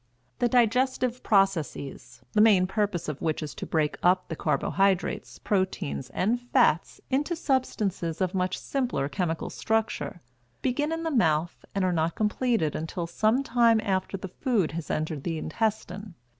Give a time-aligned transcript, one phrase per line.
[0.39, 6.09] The digestive processes, the main purpose of which is to break up the carbohydrates, proteins,
[6.09, 10.21] and fats into substances of much simpler chemical structure,
[10.63, 14.89] begin in the mouth and are not completed until some time after the food has
[14.89, 16.15] entered the intestine.